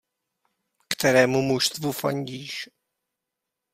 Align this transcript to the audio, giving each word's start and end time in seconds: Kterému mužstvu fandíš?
Kterému 0.87 1.41
mužstvu 1.41 1.91
fandíš? 1.93 2.67